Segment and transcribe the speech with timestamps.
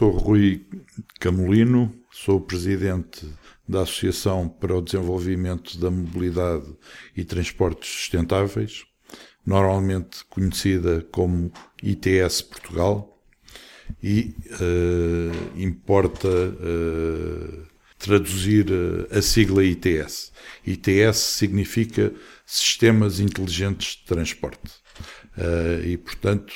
[0.00, 0.66] Sou Rui
[1.20, 3.28] Camolino, sou presidente
[3.68, 6.64] da Associação para o Desenvolvimento da Mobilidade
[7.14, 8.86] e Transportes Sustentáveis,
[9.44, 11.52] normalmente conhecida como
[11.82, 13.22] ITS Portugal,
[14.02, 17.66] e uh, importa uh,
[17.98, 20.32] traduzir uh, a sigla ITS.
[20.66, 22.10] ITS significa
[22.46, 24.80] Sistemas Inteligentes de Transporte.
[25.84, 26.54] e, portanto,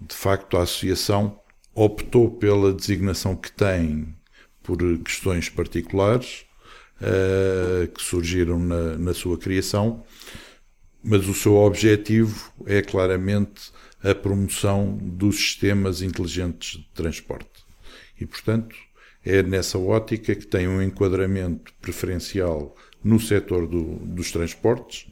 [0.00, 1.38] de facto, a Associação
[1.76, 4.16] optou pela designação que tem
[4.62, 6.46] por questões particulares
[7.00, 10.02] uh, que surgiram na, na, sua criação,
[11.04, 13.70] mas o seu objetivo é claramente
[14.02, 17.64] a promoção dos sistemas inteligentes de transporte.
[18.18, 18.74] E, portanto,
[19.24, 25.06] é nessa ótica que tem um enquadramento preferencial no setor do, dos transportes,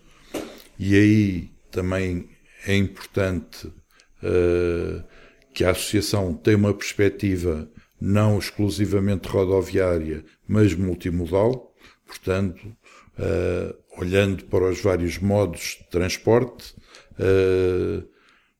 [0.79, 2.31] e aí também
[2.67, 5.05] é importante uh,
[5.55, 11.73] que a associação tem uma perspectiva não exclusivamente rodoviária, mas multimodal,
[12.05, 16.75] portanto, uh, olhando para os vários modos de transporte,
[17.13, 18.07] uh,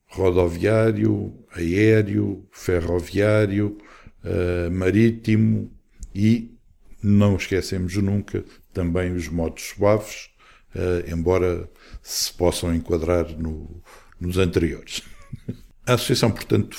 [0.07, 3.77] rodoviário, aéreo, ferroviário,
[4.23, 5.71] uh, marítimo
[6.15, 6.57] e,
[7.03, 10.29] não esquecemos nunca, também os modos suaves,
[11.07, 11.69] embora
[12.01, 13.81] se possam enquadrar no,
[14.19, 15.03] nos anteriores.
[15.87, 16.75] A associação, portanto,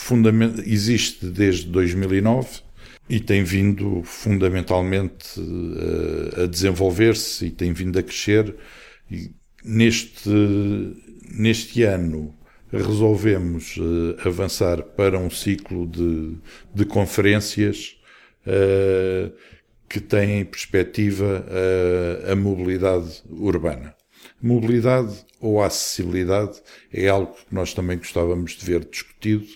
[0.67, 2.61] existe desde 2009
[3.09, 8.57] e tem vindo fundamentalmente uh, a desenvolver-se e tem vindo a crescer.
[9.09, 9.31] E
[9.65, 10.29] neste,
[11.31, 12.35] neste ano
[12.73, 16.37] resolvemos uh, avançar para um ciclo de,
[16.75, 17.97] de conferências
[18.45, 19.33] uh,
[19.89, 21.47] que tem em perspectiva
[22.29, 23.96] a mobilidade urbana.
[24.43, 26.61] Mobilidade ou acessibilidade
[26.93, 29.47] é algo que nós também gostávamos de ver discutido,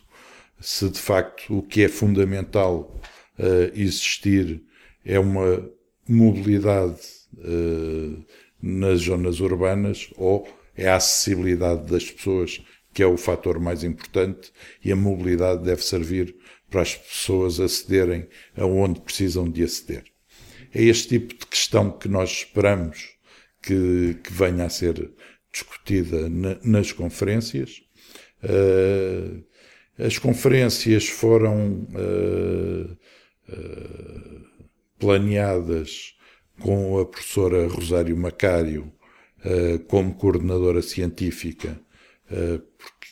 [0.60, 2.98] se de facto o que é fundamental
[3.38, 4.62] uh, existir
[5.04, 5.68] é uma
[6.06, 7.00] mobilidade
[7.38, 8.24] uh,
[8.60, 10.46] nas zonas urbanas ou
[10.76, 12.62] é a acessibilidade das pessoas
[12.92, 14.52] que é o fator mais importante
[14.84, 16.34] e a mobilidade deve servir
[16.68, 20.04] para as pessoas acederem aonde precisam de aceder.
[20.72, 23.19] É este tipo de questão que nós esperamos
[23.62, 25.12] que, que venha a ser
[25.52, 27.82] discutida na, nas conferências.
[28.42, 29.44] Uh,
[29.98, 32.96] as conferências foram uh,
[33.52, 34.44] uh,
[34.98, 36.16] planeadas
[36.60, 38.92] com a professora Rosário Macário
[39.88, 41.80] como coordenadora científica,
[42.28, 43.08] porque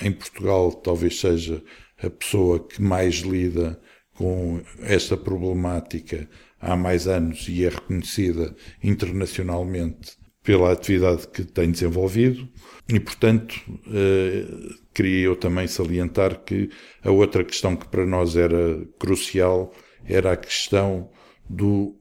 [0.00, 1.62] em Portugal talvez seja
[2.02, 3.80] a pessoa que mais lida
[4.12, 6.28] com esta problemática
[6.60, 12.48] há mais anos e é reconhecida internacionalmente pela atividade que tem desenvolvido.
[12.88, 13.54] E, portanto,
[13.92, 14.46] eh,
[14.94, 16.70] queria eu também salientar que
[17.02, 19.72] a outra questão que para nós era crucial
[20.04, 21.10] era a questão
[21.48, 21.94] do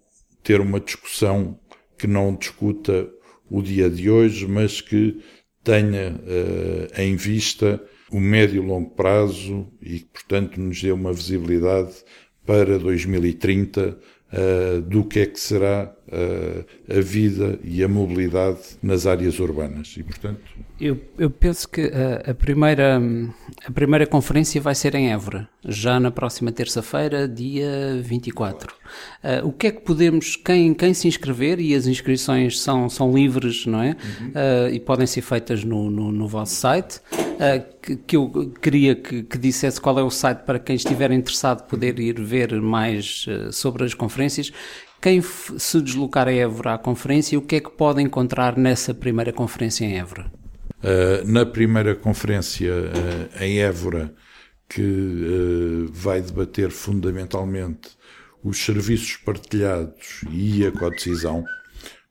[0.44, 1.60] ter uma discussão
[1.98, 3.10] que não discuta
[3.50, 5.22] o dia de hoje, mas que
[5.64, 11.12] tenha uh, em vista o médio e longo prazo e que, portanto, nos dê uma
[11.12, 11.94] visibilidade
[12.46, 14.00] para 2030
[14.34, 19.96] uh, do que é que será a vida e a mobilidade nas áreas urbanas.
[19.98, 20.42] E, portanto...
[20.80, 23.02] Eu, eu penso que a, a, primeira,
[23.66, 28.74] a primeira conferência vai ser em Évora, já na próxima terça-feira, dia 24.
[29.24, 33.14] Uh, o que é que podemos, quem, quem se inscrever, e as inscrições são, são
[33.14, 33.92] livres, não é?
[33.92, 38.96] Uh, e podem ser feitas no, no, no vosso site, uh, que, que, eu queria
[38.96, 43.26] que, que, dissesse qual é o site para quem estiver interessado poder ir ver mais
[43.52, 44.52] sobre as conferências
[45.02, 49.32] quem se deslocar a Évora à conferência, o que é que pode encontrar nessa primeira
[49.32, 50.32] conferência em Évora?
[50.84, 54.14] Uh, na primeira conferência uh, em Évora,
[54.68, 57.90] que uh, vai debater fundamentalmente
[58.44, 61.44] os serviços partilhados e a codecisão,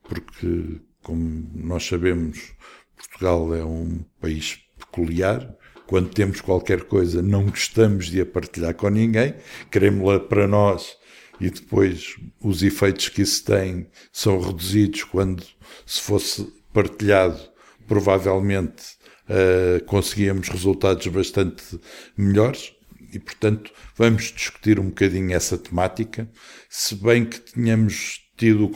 [0.03, 2.53] porque, como nós sabemos,
[2.97, 5.54] Portugal é um país peculiar.
[5.86, 9.34] Quando temos qualquer coisa, não gostamos de a partilhar com ninguém,
[9.70, 10.97] queremos-la para nós
[11.41, 15.42] e depois os efeitos que isso tem são reduzidos quando,
[15.84, 17.41] se fosse partilhado,
[17.86, 18.97] provavelmente
[19.28, 21.78] uh, conseguíamos resultados bastante
[22.16, 22.72] melhores.
[23.12, 26.28] E, portanto, vamos discutir um bocadinho essa temática,
[26.68, 28.71] se bem que tínhamos tido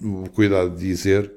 [0.00, 1.30] o cuidado de dizer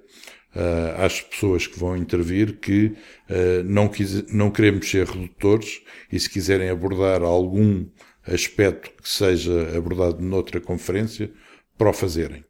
[0.56, 2.94] uh, às pessoas que vão intervir que
[3.30, 5.82] uh, não, quis, não queremos ser redutores
[6.12, 7.86] e se quiserem abordar algum
[8.32, 11.32] aspecto que seja abordado noutra conferência
[11.78, 12.44] para o fazerem.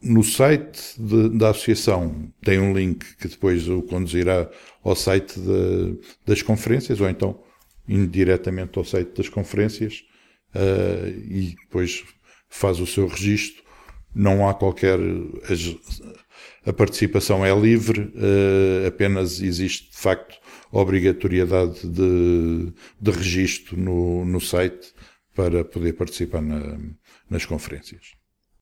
[0.00, 4.48] no site de, da associação tem um link que depois o conduzirá
[4.82, 7.40] ao site de, das conferências, ou então
[7.88, 10.04] indo diretamente ao site das conferências
[10.54, 12.04] uh, e depois
[12.48, 13.62] faz o seu registro.
[14.14, 14.98] Não há qualquer.
[16.66, 20.36] A participação é livre, uh, apenas existe de facto
[20.70, 24.92] obrigatoriedade de, de registro no, no site
[25.34, 26.78] para poder participar na,
[27.30, 28.18] nas conferências.